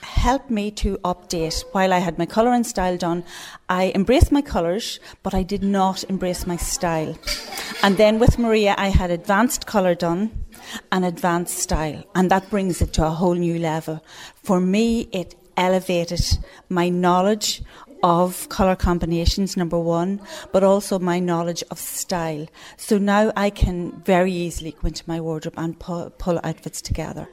help 0.04 0.50
me 0.50 0.72
to 0.72 0.98
update 1.00 1.64
while 1.72 1.94
I 1.94 2.00
had 2.00 2.18
my 2.18 2.26
colour 2.26 2.54
and 2.54 2.66
style 2.66 2.98
done. 2.98 3.24
I 3.70 3.92
embraced 3.96 4.32
my 4.32 4.42
colours, 4.42 5.00
but 5.24 5.34
I 5.34 5.44
did 5.44 5.64
not 5.64 6.04
embrace 6.06 6.46
my 6.46 6.58
style. 6.58 7.18
And 7.84 7.98
then 7.98 8.20
with 8.20 8.38
Maria, 8.38 8.76
I 8.78 8.90
had 8.90 9.12
advanced 9.12 9.66
colour 9.66 9.96
done 9.96 10.32
and 10.92 11.06
advanced 11.06 11.58
style, 11.58 12.04
and 12.16 12.30
that 12.32 12.50
brings 12.50 12.82
it 12.82 12.94
to 12.94 13.06
a 13.06 13.10
whole 13.10 13.36
new 13.36 13.58
level. 13.60 14.04
For 14.36 14.60
me, 14.60 15.10
it 15.12 15.36
elevated 15.58 16.24
my 16.70 16.90
knowledge 16.90 17.62
of 18.04 18.50
colour 18.50 18.76
combinations, 18.76 19.58
number 19.58 19.80
one, 19.80 20.20
but 20.52 20.64
also 20.64 21.00
my 21.00 21.20
knowledge 21.20 21.64
of 21.72 21.80
style. 21.80 22.48
So 22.78 22.98
now 22.98 23.32
I 23.36 23.50
can 23.50 23.92
very 24.04 24.32
easily 24.32 24.72
go 24.72 24.88
into 24.88 25.04
my 25.08 25.20
wardrobe 25.20 25.56
and 25.58 25.78
pull, 25.78 26.10
pull 26.12 26.40
outfits 26.44 26.82
together. 26.82 27.28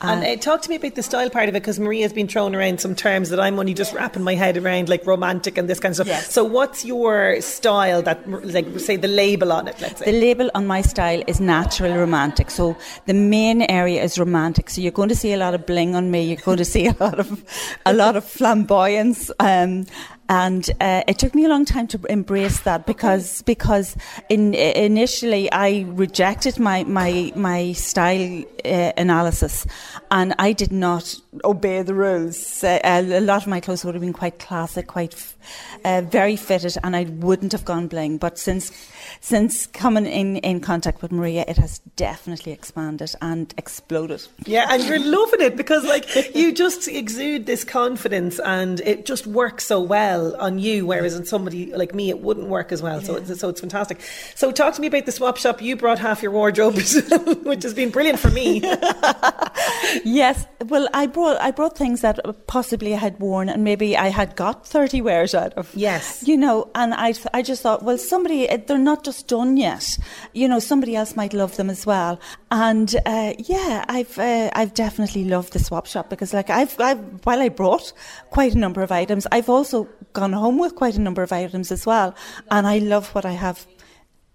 And 0.00 0.24
uh, 0.24 0.36
talk 0.36 0.62
to 0.62 0.68
me 0.68 0.76
about 0.76 0.96
the 0.96 1.02
style 1.02 1.30
part 1.30 1.48
of 1.48 1.54
it 1.54 1.60
because 1.62 1.78
Maria's 1.78 2.12
been 2.12 2.26
throwing 2.26 2.54
around 2.54 2.80
some 2.80 2.94
terms 2.94 3.30
that 3.30 3.38
I'm 3.38 3.58
only 3.58 3.74
just 3.74 3.94
wrapping 3.94 4.24
my 4.24 4.34
head 4.34 4.56
around, 4.56 4.88
like 4.88 5.06
romantic 5.06 5.56
and 5.56 5.68
this 5.68 5.78
kind 5.78 5.92
of 5.92 5.96
stuff. 5.96 6.08
Yes. 6.08 6.32
So, 6.32 6.42
what's 6.42 6.84
your 6.84 7.40
style 7.40 8.02
that, 8.02 8.28
like, 8.28 8.66
say, 8.80 8.96
the 8.96 9.08
label 9.08 9.52
on 9.52 9.68
it, 9.68 9.80
let's 9.80 10.00
say? 10.00 10.10
The 10.10 10.20
label 10.20 10.50
on 10.54 10.66
my 10.66 10.82
style 10.82 11.22
is 11.26 11.40
natural 11.40 11.96
romantic. 11.96 12.50
So 12.50 12.76
the 13.06 13.14
main 13.14 13.62
area 13.62 14.02
is 14.02 14.18
romantic. 14.18 14.70
So 14.70 14.80
you're 14.80 14.92
going 14.92 15.08
to 15.08 15.14
see 15.14 15.32
a 15.32 15.36
lot 15.36 15.54
of 15.54 15.66
bling 15.66 15.94
on 15.94 16.10
me. 16.10 16.24
You're 16.24 16.36
going 16.36 16.58
to 16.58 16.64
see 16.64 16.86
a 16.86 16.96
lot 16.98 17.18
of 17.18 17.44
a 17.86 17.92
lot 17.92 18.16
of 18.16 18.24
flamboyance. 18.24 19.30
Um, 19.38 19.86
and 20.32 20.70
uh, 20.80 21.02
it 21.06 21.18
took 21.18 21.34
me 21.34 21.44
a 21.44 21.48
long 21.48 21.66
time 21.66 21.86
to 21.86 22.00
embrace 22.08 22.60
that 22.60 22.86
because 22.86 23.42
because 23.42 23.98
in, 24.30 24.54
initially 24.54 25.52
I 25.52 25.84
rejected 25.88 26.58
my 26.58 26.84
my 26.84 27.34
my 27.36 27.72
style 27.72 28.42
uh, 28.64 28.92
analysis, 28.96 29.66
and 30.10 30.34
I 30.38 30.54
did 30.54 30.72
not 30.72 31.20
obey 31.44 31.82
the 31.82 31.92
rules. 31.92 32.64
Uh, 32.64 32.80
a 32.82 33.20
lot 33.20 33.42
of 33.42 33.46
my 33.46 33.60
clothes 33.60 33.84
would 33.84 33.94
have 33.94 34.00
been 34.00 34.14
quite 34.14 34.38
classic, 34.38 34.86
quite 34.86 35.12
f- 35.12 35.36
uh, 35.84 36.00
very 36.00 36.36
fitted, 36.36 36.78
and 36.82 36.96
I 36.96 37.04
wouldn't 37.04 37.52
have 37.52 37.66
gone 37.66 37.86
bling. 37.88 38.16
But 38.16 38.38
since 38.38 38.72
since 39.20 39.66
coming 39.66 40.06
in, 40.06 40.36
in 40.38 40.60
contact 40.60 41.02
with 41.02 41.12
Maria, 41.12 41.44
it 41.48 41.56
has 41.56 41.78
definitely 41.96 42.52
expanded 42.52 43.14
and 43.20 43.52
exploded. 43.58 44.26
Yeah, 44.44 44.66
and 44.70 44.82
you're 44.84 44.98
loving 44.98 45.40
it 45.40 45.56
because 45.56 45.84
like 45.84 46.34
you 46.34 46.52
just 46.52 46.88
exude 46.88 47.46
this 47.46 47.64
confidence 47.64 48.38
and 48.40 48.80
it 48.80 49.06
just 49.06 49.26
works 49.26 49.66
so 49.66 49.80
well 49.80 50.36
on 50.36 50.58
you, 50.58 50.86
whereas 50.86 51.14
in 51.14 51.24
somebody 51.24 51.74
like 51.74 51.94
me 51.94 52.10
it 52.10 52.20
wouldn't 52.20 52.48
work 52.48 52.72
as 52.72 52.82
well. 52.82 53.00
So 53.00 53.16
it's 53.16 53.38
so 53.40 53.48
it's 53.48 53.60
fantastic. 53.60 54.00
So 54.34 54.52
talk 54.52 54.74
to 54.74 54.80
me 54.80 54.88
about 54.88 55.06
the 55.06 55.12
swap 55.12 55.36
shop. 55.36 55.62
You 55.62 55.76
brought 55.76 55.98
half 55.98 56.22
your 56.22 56.32
wardrobe, 56.32 56.74
which 57.44 57.62
has 57.62 57.74
been 57.74 57.90
brilliant 57.90 58.18
for 58.18 58.30
me. 58.30 58.62
Yes, 60.04 60.46
well, 60.66 60.88
I 60.94 61.06
brought 61.06 61.40
I 61.40 61.50
brought 61.50 61.76
things 61.76 62.00
that 62.00 62.18
possibly 62.46 62.94
I 62.94 62.98
had 62.98 63.18
worn 63.20 63.48
and 63.48 63.62
maybe 63.62 63.96
I 63.96 64.08
had 64.08 64.36
got 64.36 64.66
thirty 64.66 65.00
wears 65.00 65.34
out 65.34 65.52
of. 65.54 65.70
Yes. 65.74 66.26
you 66.26 66.36
know, 66.36 66.70
and 66.74 66.94
I 66.94 67.14
I 67.34 67.42
just 67.42 67.62
thought, 67.62 67.82
well, 67.82 67.98
somebody 67.98 68.46
they're 68.66 68.78
not 68.78 68.91
just 69.00 69.28
done 69.28 69.56
yet. 69.56 69.98
You 70.32 70.48
know, 70.48 70.58
somebody 70.58 70.94
else 70.94 71.16
might 71.16 71.32
love 71.32 71.56
them 71.56 71.70
as 71.70 71.86
well. 71.86 72.20
And 72.50 72.94
uh, 73.06 73.32
yeah, 73.38 73.84
I've 73.88 74.18
uh, 74.18 74.50
I've 74.54 74.74
definitely 74.74 75.24
loved 75.24 75.52
the 75.52 75.58
swap 75.58 75.86
shop 75.86 76.10
because 76.10 76.34
like 76.34 76.50
I've, 76.50 76.78
I've 76.80 76.98
while 77.24 77.40
I 77.40 77.48
brought 77.48 77.92
quite 78.30 78.54
a 78.54 78.58
number 78.58 78.82
of 78.82 78.92
items, 78.92 79.26
I've 79.32 79.48
also 79.48 79.88
gone 80.12 80.32
home 80.32 80.58
with 80.58 80.74
quite 80.74 80.96
a 80.96 81.00
number 81.00 81.22
of 81.22 81.32
items 81.32 81.72
as 81.72 81.86
well, 81.86 82.14
and 82.50 82.66
I 82.66 82.78
love 82.78 83.08
what 83.14 83.24
I 83.24 83.32
have 83.32 83.66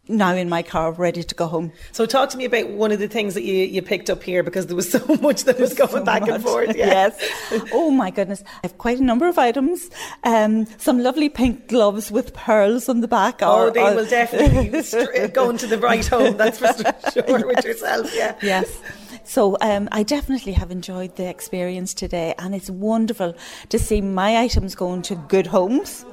now 0.10 0.34
in 0.34 0.50
my 0.50 0.64
car 0.64 0.92
ready 0.92 1.24
to 1.24 1.36
go 1.36 1.48
home. 1.48 1.72
So 1.92 2.06
talk 2.06 2.30
to 2.30 2.38
me 2.38 2.46
about 2.46 2.70
one 2.70 2.92
of 2.92 3.00
the 3.00 3.08
things 3.08 3.34
that 3.34 3.44
you, 3.44 3.54
you 3.54 3.82
picked 3.82 4.10
up 4.10 4.24
here 4.24 4.44
because 4.44 4.68
there 4.68 4.76
was 4.76 4.90
so 4.98 5.04
much 5.22 5.44
that 5.46 5.60
was 5.60 5.74
going 5.74 5.90
so 5.90 6.04
back 6.04 6.28
and 6.28 6.44
forth. 6.44 6.76
Yeah. 6.76 6.88
yes. 6.88 7.64
Oh 7.74 7.92
my 7.92 8.12
goodness. 8.12 8.44
I 8.46 8.60
have 8.64 8.78
quite 8.78 9.00
a 9.00 9.04
number 9.04 9.28
of 9.28 9.38
items. 9.38 9.90
Um, 10.24 10.66
some 10.78 11.00
lovely 11.00 11.30
pink 11.30 11.68
gloves 11.68 12.12
with 12.12 12.34
pearls 12.34 12.90
on 12.90 13.02
the 13.02 13.08
back. 13.08 13.40
Oh, 13.42 13.70
they 13.70 13.82
or- 13.82 13.96
will 13.96 14.06
definitely 14.06 14.70
be 14.70 14.82
str- 14.84 15.28
going 15.34 15.58
to 15.58 15.68
the 15.68 15.78
right 15.78 16.06
home. 16.06 16.38
That's 16.38 16.60
for 16.60 16.74
sure 17.12 17.48
with 17.48 17.64
yourself. 17.66 18.14
Yeah. 18.16 18.36
yes. 18.42 18.82
So 19.28 19.58
um, 19.62 19.90
I 19.92 20.04
definitely 20.04 20.54
have 20.54 20.72
enjoyed 20.72 21.16
the 21.18 21.30
experience 21.30 21.94
today, 21.94 22.34
and 22.40 22.56
it's 22.56 22.70
wonderful 22.70 23.36
to 23.70 23.78
see 23.78 24.00
my 24.02 24.38
items 24.38 24.74
going 24.74 25.02
to 25.04 25.16
good 25.28 25.46
homes, 25.48 26.06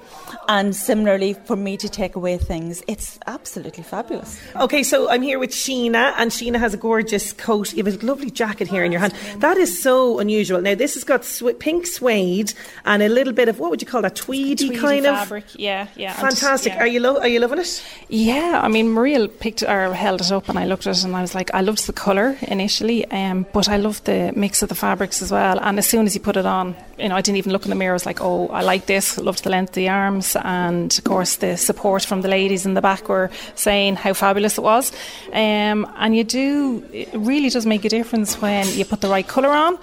and 0.48 0.74
similarly 0.74 1.34
for 1.34 1.54
me 1.56 1.76
to 1.76 1.88
take 1.88 2.16
away 2.16 2.38
things. 2.38 2.82
It's 2.88 3.18
absolutely 3.28 3.84
fabulous. 3.84 4.40
Okay, 4.56 4.82
so 4.82 5.08
I'm 5.08 5.22
here 5.22 5.38
with 5.38 5.50
Sheena, 5.50 6.12
and 6.18 6.30
Sheena 6.32 6.58
has 6.58 6.74
a 6.74 6.76
gorgeous 6.76 7.32
coat. 7.32 7.72
You 7.72 7.84
have 7.84 8.02
a 8.02 8.06
lovely 8.06 8.30
jacket 8.30 8.66
here 8.68 8.82
in 8.84 8.90
your 8.90 9.00
hand. 9.00 9.14
That 9.38 9.58
is 9.58 9.80
so 9.80 10.18
unusual. 10.18 10.60
Now, 10.60 10.74
this 10.74 10.94
has 10.94 11.04
got 11.04 11.24
sw- 11.24 11.56
pink 11.60 11.86
suede 11.86 12.52
and 12.84 13.00
a 13.02 13.08
little 13.08 13.32
bit 13.32 13.48
of 13.48 13.60
what 13.60 13.70
would 13.70 13.80
you 13.80 13.86
call 13.86 14.02
that? 14.02 14.16
Tweedy, 14.16 14.66
Tweedy 14.66 14.80
kind 14.80 15.04
fabric, 15.04 15.44
yeah, 15.54 15.86
yeah. 15.96 16.10
and- 16.20 16.20
Fantastic. 16.36 16.72
yeah. 16.74 16.80
Are 16.80 16.86
you 16.88 16.98
lo- 17.00 17.18
are 17.20 17.28
you 17.28 17.38
loving 17.38 17.60
it? 17.60 17.82
Yeah, 18.08 18.60
I 18.62 18.68
mean, 18.68 18.90
Maria 18.90 19.28
picked 19.28 19.62
or 19.62 19.94
held 19.94 20.20
it 20.20 20.32
up, 20.32 20.48
and 20.48 20.58
I 20.58 20.66
looked 20.66 20.86
at 20.88 20.96
it, 20.98 21.04
and 21.04 21.14
I 21.14 21.20
was 21.22 21.34
like, 21.34 21.54
I 21.54 21.60
loved 21.60 21.86
the 21.86 21.92
colour 21.92 22.36
initially, 22.42 23.03
um, 23.10 23.46
but 23.52 23.68
I 23.68 23.76
love 23.76 24.02
the 24.04 24.32
mix 24.34 24.62
of 24.62 24.68
the 24.68 24.74
fabrics 24.74 25.22
as 25.22 25.30
well. 25.30 25.58
And 25.60 25.78
as 25.78 25.86
soon 25.86 26.06
as 26.06 26.14
you 26.14 26.20
put 26.20 26.36
it 26.36 26.46
on, 26.46 26.76
you 26.98 27.08
know, 27.08 27.16
I 27.16 27.20
didn't 27.20 27.38
even 27.38 27.52
look 27.52 27.64
in 27.64 27.70
the 27.70 27.76
mirror. 27.76 27.92
I 27.92 27.94
was 27.94 28.06
like, 28.06 28.20
oh, 28.20 28.48
I 28.48 28.62
like 28.62 28.86
this. 28.86 29.18
Loved 29.18 29.44
the 29.44 29.50
length 29.50 29.70
of 29.70 29.74
the 29.74 29.88
arms, 29.88 30.36
and 30.36 30.96
of 30.96 31.04
course 31.04 31.36
the 31.36 31.56
support 31.56 32.04
from 32.04 32.22
the 32.22 32.28
ladies 32.28 32.66
in 32.66 32.74
the 32.74 32.82
back 32.82 33.08
were 33.08 33.30
saying 33.54 33.96
how 33.96 34.14
fabulous 34.14 34.58
it 34.58 34.62
was. 34.62 34.92
Um, 35.32 35.90
and 35.96 36.16
you 36.16 36.24
do, 36.24 36.84
it 36.92 37.10
really 37.14 37.50
does 37.50 37.66
make 37.66 37.84
a 37.84 37.88
difference 37.88 38.40
when 38.40 38.66
you 38.68 38.84
put 38.84 39.00
the 39.00 39.08
right 39.08 39.26
colour 39.26 39.50
on. 39.50 39.78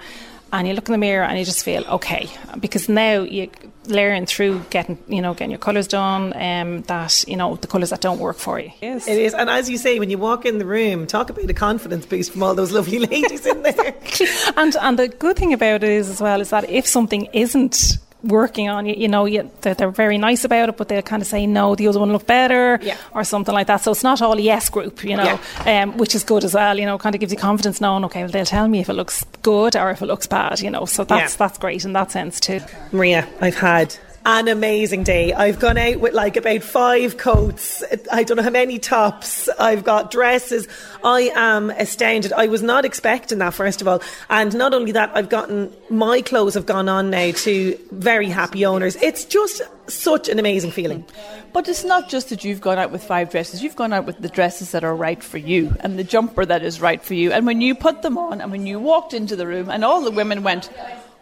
And 0.54 0.68
you 0.68 0.74
look 0.74 0.86
in 0.86 0.92
the 0.92 0.98
mirror 0.98 1.24
and 1.24 1.38
you 1.38 1.46
just 1.46 1.64
feel 1.64 1.82
okay 1.84 2.28
because 2.60 2.86
now 2.86 3.22
you 3.22 3.50
layering 3.86 4.26
through 4.26 4.60
getting 4.70 4.98
you 5.08 5.20
know 5.20 5.34
getting 5.34 5.50
your 5.50 5.58
colours 5.58 5.88
done 5.88 6.32
um, 6.34 6.82
that 6.82 7.24
you 7.26 7.36
know 7.36 7.56
the 7.56 7.66
colours 7.66 7.90
that 7.90 8.00
don't 8.00 8.18
work 8.18 8.36
for 8.36 8.60
you. 8.60 8.70
Yes. 8.80 9.08
It 9.08 9.18
is, 9.18 9.34
and 9.34 9.50
as 9.50 9.68
you 9.68 9.78
say, 9.78 9.98
when 9.98 10.10
you 10.10 10.18
walk 10.18 10.46
in 10.46 10.58
the 10.58 10.66
room, 10.66 11.06
talk 11.06 11.30
about 11.30 11.48
a 11.48 11.54
confidence 11.54 12.06
boost 12.06 12.32
from 12.32 12.42
all 12.42 12.54
those 12.54 12.72
lovely 12.72 12.98
ladies 13.06 13.46
in 13.46 13.62
there. 13.62 13.94
and 14.56 14.76
and 14.76 14.98
the 14.98 15.08
good 15.08 15.36
thing 15.36 15.52
about 15.52 15.82
it 15.82 15.90
is 15.90 16.08
as 16.08 16.20
well 16.20 16.40
is 16.40 16.50
that 16.50 16.68
if 16.68 16.86
something 16.86 17.26
isn't 17.32 17.98
working 18.24 18.68
on 18.68 18.86
you, 18.86 18.94
you 18.96 19.08
know, 19.08 19.24
you, 19.24 19.50
they're, 19.62 19.74
they're 19.74 19.90
very 19.90 20.16
nice 20.18 20.44
about 20.44 20.68
it, 20.68 20.76
but 20.76 20.88
they'll 20.88 21.02
kind 21.02 21.22
of 21.22 21.28
say 21.28 21.46
no, 21.46 21.74
the 21.74 21.88
other 21.88 21.98
one 21.98 22.12
looked 22.12 22.26
better, 22.26 22.78
Yeah. 22.82 22.96
or 23.14 23.24
something 23.24 23.52
like 23.54 23.66
that. 23.66 23.78
So 23.82 23.90
it's 23.92 24.02
not 24.04 24.22
all 24.22 24.38
a 24.38 24.40
yes 24.40 24.68
group, 24.70 25.02
you 25.04 25.16
know, 25.16 25.38
um, 25.66 25.96
which 25.96 26.14
is 26.14 26.22
good 26.24 26.44
as 26.44 26.54
well. 26.54 26.78
You 26.78 26.86
know, 26.86 26.98
kind 26.98 27.14
of 27.14 27.20
gives 27.20 27.32
you 27.32 27.38
confidence 27.38 27.80
knowing, 27.80 28.04
okay, 28.04 28.22
well, 28.22 28.30
they'll 28.32 28.44
tell 28.44 28.68
me 28.68 28.80
if 28.80 28.88
it 28.88 28.94
looks 28.94 29.24
good 29.42 29.76
or 29.76 29.90
if 29.90 30.02
it 30.02 30.06
looks 30.06 30.26
bad. 30.26 30.60
You 30.60 30.70
know, 30.70 30.84
so 30.84 31.04
that's 31.04 31.32
Yeah. 31.34 31.36
that's 31.38 31.58
great 31.58 31.84
in 31.84 31.92
that 31.94 32.10
sense 32.12 32.38
too. 32.40 32.60
Maria, 32.92 33.26
I've 33.40 33.56
had 33.56 33.96
an 34.24 34.48
amazing 34.48 35.02
day. 35.02 35.32
I've 35.32 35.58
gone 35.58 35.76
out 35.76 35.98
with 35.98 36.14
like 36.14 36.36
about 36.36 36.62
five 36.62 37.16
coats. 37.16 37.82
I 38.10 38.22
don't 38.22 38.36
know 38.36 38.42
how 38.42 38.50
many 38.50 38.78
tops. 38.78 39.48
I've 39.58 39.84
got 39.84 40.10
dresses. 40.10 40.68
I 41.02 41.32
am 41.34 41.70
astounded. 41.70 42.32
I 42.32 42.46
was 42.46 42.62
not 42.62 42.84
expecting 42.84 43.38
that, 43.38 43.54
first 43.54 43.80
of 43.80 43.88
all. 43.88 44.00
And 44.30 44.54
not 44.56 44.74
only 44.74 44.92
that, 44.92 45.10
I've 45.14 45.28
gotten 45.28 45.72
my 45.90 46.20
clothes 46.22 46.54
have 46.54 46.66
gone 46.66 46.88
on 46.88 47.10
now 47.10 47.32
to 47.32 47.78
very 47.90 48.28
happy 48.28 48.64
owners. 48.64 48.96
It's 48.96 49.24
just 49.24 49.62
such 49.88 50.28
an 50.28 50.38
amazing 50.38 50.70
feeling. 50.70 51.04
But 51.52 51.68
it's 51.68 51.84
not 51.84 52.08
just 52.08 52.30
that 52.30 52.44
you've 52.44 52.60
gone 52.60 52.78
out 52.78 52.92
with 52.92 53.02
five 53.02 53.30
dresses, 53.30 53.62
you've 53.62 53.76
gone 53.76 53.92
out 53.92 54.06
with 54.06 54.18
the 54.18 54.28
dresses 54.28 54.70
that 54.70 54.84
are 54.84 54.94
right 54.94 55.22
for 55.22 55.38
you 55.38 55.76
and 55.80 55.98
the 55.98 56.04
jumper 56.04 56.46
that 56.46 56.62
is 56.62 56.80
right 56.80 57.02
for 57.02 57.14
you. 57.14 57.32
And 57.32 57.44
when 57.44 57.60
you 57.60 57.74
put 57.74 58.02
them 58.02 58.16
on 58.16 58.40
and 58.40 58.50
when 58.50 58.66
you 58.66 58.78
walked 58.78 59.12
into 59.12 59.36
the 59.36 59.46
room 59.46 59.68
and 59.68 59.84
all 59.84 60.00
the 60.00 60.10
women 60.10 60.42
went, 60.44 60.70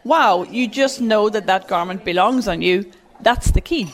wow, 0.05 0.45
you 0.45 0.67
just 0.69 1.01
know 1.01 1.29
that 1.29 1.47
that 1.47 1.69
garment 1.69 2.05
belongs 2.05 2.49
on 2.49 2.63
you, 2.63 2.91
that's 3.21 3.51
the 3.51 3.61
key. 3.61 3.93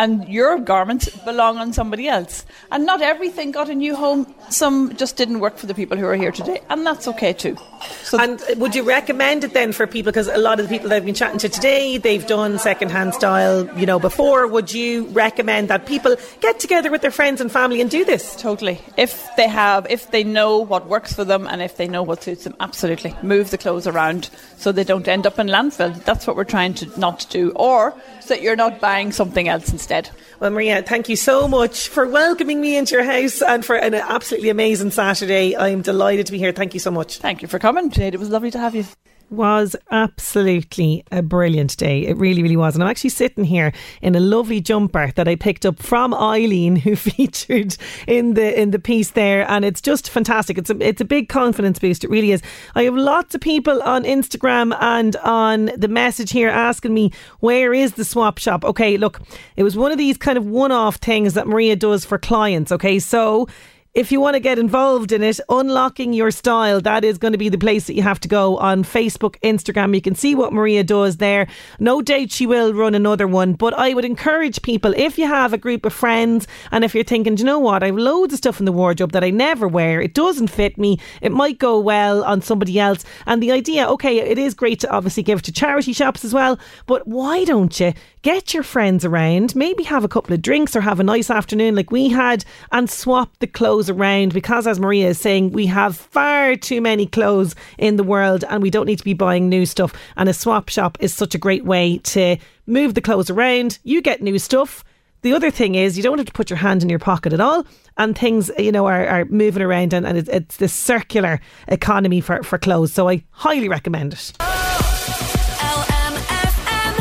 And 0.00 0.26
your 0.30 0.58
garments 0.58 1.10
belong 1.26 1.58
on 1.58 1.74
somebody 1.74 2.08
else. 2.08 2.46
And 2.72 2.86
not 2.86 3.02
everything 3.02 3.50
got 3.50 3.68
a 3.68 3.74
new 3.74 3.94
home. 3.94 4.34
Some 4.48 4.96
just 4.96 5.18
didn't 5.18 5.40
work 5.40 5.58
for 5.58 5.66
the 5.66 5.74
people 5.74 5.98
who 5.98 6.06
are 6.06 6.14
here 6.14 6.32
today. 6.32 6.62
And 6.70 6.86
that's 6.86 7.06
okay 7.08 7.34
too. 7.34 7.58
So 8.02 8.18
And 8.18 8.42
would 8.56 8.74
you 8.74 8.82
recommend 8.82 9.44
it 9.44 9.52
then 9.52 9.72
for 9.72 9.86
people? 9.86 10.10
Because 10.10 10.28
a 10.28 10.38
lot 10.38 10.58
of 10.58 10.66
the 10.66 10.74
people 10.74 10.88
that 10.88 10.96
I've 10.96 11.04
been 11.04 11.14
chatting 11.14 11.38
to 11.40 11.50
today, 11.50 11.98
they've 11.98 12.26
done 12.26 12.58
second-hand 12.58 13.12
style, 13.12 13.68
you 13.78 13.84
know, 13.84 13.98
before. 13.98 14.46
Would 14.46 14.72
you 14.72 15.04
recommend 15.08 15.68
that 15.68 15.84
people 15.84 16.16
get 16.40 16.58
together 16.58 16.90
with 16.90 17.02
their 17.02 17.10
friends 17.10 17.42
and 17.42 17.52
family 17.52 17.82
and 17.82 17.90
do 17.90 18.02
this? 18.02 18.36
Totally. 18.36 18.80
If 18.96 19.28
they 19.36 19.48
have, 19.48 19.86
if 19.90 20.10
they 20.12 20.24
know 20.24 20.60
what 20.60 20.88
works 20.88 21.12
for 21.12 21.24
them 21.24 21.46
and 21.46 21.60
if 21.60 21.76
they 21.76 21.88
know 21.88 22.02
what 22.02 22.22
suits 22.22 22.44
them, 22.44 22.56
absolutely. 22.58 23.14
Move 23.22 23.50
the 23.50 23.58
clothes 23.58 23.86
around 23.86 24.30
so 24.56 24.72
they 24.72 24.84
don't 24.84 25.06
end 25.06 25.26
up 25.26 25.38
in 25.38 25.48
landfill. 25.48 26.02
That's 26.04 26.26
what 26.26 26.36
we're 26.36 26.44
trying 26.44 26.72
to 26.74 26.98
not 26.98 27.26
do. 27.28 27.52
Or 27.54 27.94
so 28.20 28.28
that 28.34 28.40
you're 28.40 28.56
not 28.56 28.80
buying 28.80 29.12
something 29.12 29.46
else 29.46 29.70
instead. 29.70 29.89
Instead. 29.90 30.16
Well, 30.38 30.50
Maria, 30.50 30.82
thank 30.82 31.08
you 31.08 31.16
so 31.16 31.48
much 31.48 31.88
for 31.88 32.06
welcoming 32.06 32.60
me 32.60 32.76
into 32.76 32.94
your 32.94 33.04
house 33.04 33.42
and 33.42 33.64
for 33.64 33.76
an 33.76 33.94
absolutely 33.94 34.50
amazing 34.50 34.92
Saturday. 34.92 35.56
I'm 35.56 35.82
delighted 35.82 36.26
to 36.26 36.32
be 36.32 36.38
here. 36.38 36.52
Thank 36.52 36.74
you 36.74 36.80
so 36.80 36.90
much. 36.90 37.18
Thank 37.18 37.42
you 37.42 37.48
for 37.48 37.58
coming, 37.58 37.90
Jade. 37.90 38.14
It 38.14 38.20
was 38.20 38.30
lovely 38.30 38.50
to 38.52 38.58
have 38.58 38.74
you 38.74 38.84
was 39.30 39.76
absolutely 39.90 41.04
a 41.12 41.22
brilliant 41.22 41.76
day. 41.76 42.06
It 42.06 42.16
really, 42.16 42.42
really 42.42 42.56
was. 42.56 42.74
And 42.74 42.82
I'm 42.82 42.90
actually 42.90 43.10
sitting 43.10 43.44
here 43.44 43.72
in 44.02 44.14
a 44.14 44.20
lovely 44.20 44.60
jumper 44.60 45.12
that 45.14 45.28
I 45.28 45.36
picked 45.36 45.64
up 45.64 45.80
from 45.80 46.12
Eileen, 46.12 46.76
who 46.76 46.96
featured 47.10 47.76
in 48.06 48.34
the 48.34 48.60
in 48.60 48.72
the 48.72 48.78
piece 48.78 49.12
there, 49.12 49.48
and 49.50 49.64
it's 49.64 49.80
just 49.80 50.10
fantastic. 50.10 50.58
It's 50.58 50.70
a 50.70 50.76
it's 50.80 51.00
a 51.00 51.04
big 51.04 51.28
confidence 51.28 51.78
boost. 51.78 52.04
It 52.04 52.10
really 52.10 52.32
is. 52.32 52.42
I 52.74 52.84
have 52.84 52.94
lots 52.94 53.34
of 53.34 53.40
people 53.40 53.82
on 53.82 54.04
Instagram 54.04 54.76
and 54.80 55.16
on 55.16 55.70
the 55.76 55.88
message 55.88 56.32
here 56.32 56.48
asking 56.48 56.94
me 56.94 57.12
where 57.40 57.72
is 57.72 57.92
the 57.92 58.04
swap 58.04 58.38
shop. 58.38 58.64
Okay, 58.64 58.96
look, 58.96 59.20
it 59.56 59.62
was 59.62 59.76
one 59.76 59.92
of 59.92 59.98
these 59.98 60.16
kind 60.16 60.36
of 60.36 60.46
one 60.46 60.72
off 60.72 60.96
things 60.96 61.34
that 61.34 61.46
Maria 61.46 61.76
does 61.76 62.04
for 62.04 62.18
clients. 62.18 62.72
Okay, 62.72 62.98
so 62.98 63.48
if 63.92 64.12
you 64.12 64.20
want 64.20 64.34
to 64.34 64.40
get 64.40 64.56
involved 64.56 65.10
in 65.10 65.20
it, 65.20 65.40
unlocking 65.48 66.12
your 66.12 66.30
style, 66.30 66.80
that 66.80 67.02
is 67.02 67.18
going 67.18 67.32
to 67.32 67.38
be 67.38 67.48
the 67.48 67.58
place 67.58 67.88
that 67.88 67.94
you 67.94 68.02
have 68.02 68.20
to 68.20 68.28
go 68.28 68.56
on 68.58 68.84
Facebook, 68.84 69.34
Instagram. 69.42 69.96
You 69.96 70.00
can 70.00 70.14
see 70.14 70.36
what 70.36 70.52
Maria 70.52 70.84
does 70.84 71.16
there. 71.16 71.48
No 71.80 72.00
doubt 72.00 72.30
she 72.30 72.46
will 72.46 72.72
run 72.72 72.94
another 72.94 73.26
one, 73.26 73.54
but 73.54 73.74
I 73.74 73.92
would 73.94 74.04
encourage 74.04 74.62
people 74.62 74.94
if 74.96 75.18
you 75.18 75.26
have 75.26 75.52
a 75.52 75.58
group 75.58 75.84
of 75.84 75.92
friends 75.92 76.46
and 76.70 76.84
if 76.84 76.94
you're 76.94 77.02
thinking, 77.02 77.36
you 77.36 77.44
know 77.44 77.58
what, 77.58 77.82
I 77.82 77.86
have 77.86 77.96
loads 77.96 78.32
of 78.32 78.38
stuff 78.38 78.60
in 78.60 78.64
the 78.64 78.72
wardrobe 78.72 79.10
that 79.10 79.24
I 79.24 79.30
never 79.30 79.66
wear, 79.66 80.00
it 80.00 80.14
doesn't 80.14 80.48
fit 80.48 80.78
me, 80.78 81.00
it 81.20 81.32
might 81.32 81.58
go 81.58 81.80
well 81.80 82.22
on 82.22 82.42
somebody 82.42 82.78
else. 82.78 83.04
And 83.26 83.42
the 83.42 83.50
idea, 83.50 83.88
okay, 83.88 84.20
it 84.20 84.38
is 84.38 84.54
great 84.54 84.78
to 84.80 84.90
obviously 84.90 85.24
give 85.24 85.42
to 85.42 85.52
charity 85.52 85.92
shops 85.92 86.24
as 86.24 86.32
well, 86.32 86.60
but 86.86 87.08
why 87.08 87.44
don't 87.44 87.80
you 87.80 87.92
get 88.22 88.52
your 88.52 88.62
friends 88.62 89.04
around, 89.04 89.54
maybe 89.56 89.82
have 89.84 90.04
a 90.04 90.08
couple 90.08 90.34
of 90.34 90.42
drinks 90.42 90.76
or 90.76 90.80
have 90.80 91.00
a 91.00 91.04
nice 91.04 91.30
afternoon 91.30 91.74
like 91.74 91.90
we 91.90 92.08
had 92.08 92.44
and 92.72 92.90
swap 92.90 93.38
the 93.38 93.46
clothes 93.46 93.88
around 93.88 94.34
because, 94.34 94.66
as 94.66 94.78
Maria 94.78 95.08
is 95.08 95.20
saying, 95.20 95.52
we 95.52 95.66
have 95.66 95.96
far 95.96 96.56
too 96.56 96.80
many 96.80 97.06
clothes 97.06 97.54
in 97.78 97.96
the 97.96 98.04
world 98.04 98.44
and 98.48 98.62
we 98.62 98.70
don't 98.70 98.86
need 98.86 98.98
to 98.98 99.04
be 99.04 99.14
buying 99.14 99.48
new 99.48 99.64
stuff. 99.64 99.92
And 100.16 100.28
a 100.28 100.34
swap 100.34 100.68
shop 100.68 100.98
is 101.00 101.14
such 101.14 101.34
a 101.34 101.38
great 101.38 101.64
way 101.64 101.98
to 101.98 102.36
move 102.66 102.94
the 102.94 103.00
clothes 103.00 103.30
around. 103.30 103.78
You 103.84 104.02
get 104.02 104.22
new 104.22 104.38
stuff. 104.38 104.84
The 105.22 105.34
other 105.34 105.50
thing 105.50 105.74
is 105.74 105.96
you 105.96 106.02
don't 106.02 106.18
have 106.18 106.26
to 106.26 106.32
put 106.32 106.48
your 106.48 106.56
hand 106.56 106.82
in 106.82 106.88
your 106.88 106.98
pocket 106.98 107.34
at 107.34 107.40
all, 107.40 107.66
and 107.98 108.16
things 108.16 108.50
you 108.58 108.72
know 108.72 108.86
are, 108.86 109.06
are 109.06 109.24
moving 109.26 109.62
around, 109.62 109.92
and, 109.92 110.06
and 110.06 110.16
it's, 110.16 110.30
it's 110.30 110.56
this 110.56 110.72
circular 110.72 111.40
economy 111.68 112.22
for, 112.22 112.42
for 112.42 112.56
clothes. 112.56 112.94
So 112.94 113.06
I 113.06 113.22
highly 113.32 113.68
recommend 113.68 114.14
it. 114.14 114.49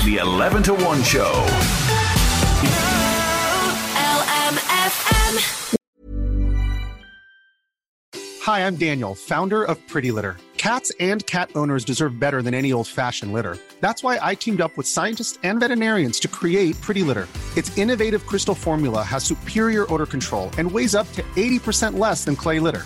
The 0.10 0.18
11 0.18 0.64
to 0.64 0.74
1 0.74 1.04
show. 1.04 1.46
Hi, 8.42 8.66
I'm 8.66 8.76
Daniel, 8.76 9.14
founder 9.14 9.64
of 9.64 9.78
Pretty 9.88 10.10
Litter. 10.10 10.38
Cats 10.58 10.92
and 11.00 11.24
cat 11.28 11.52
owners 11.54 11.86
deserve 11.86 12.20
better 12.20 12.42
than 12.42 12.56
any 12.56 12.74
old 12.74 12.88
fashioned 12.88 13.34
litter. 13.34 13.60
That's 13.82 14.02
why 14.02 14.18
I 14.20 14.34
teamed 14.34 14.62
up 14.62 14.76
with 14.78 14.88
scientists 14.88 15.38
and 15.44 15.60
veterinarians 15.60 16.20
to 16.22 16.28
create 16.28 16.82
Pretty 16.82 17.04
Litter. 17.04 17.28
Its 17.56 17.78
innovative 17.78 18.26
crystal 18.26 18.56
formula 18.56 19.04
has 19.04 19.24
superior 19.24 19.86
odor 19.94 20.08
control 20.08 20.50
and 20.58 20.72
weighs 20.72 20.96
up 20.96 21.08
to 21.12 21.22
80% 21.36 22.00
less 22.00 22.26
than 22.26 22.36
clay 22.36 22.58
litter. 22.58 22.86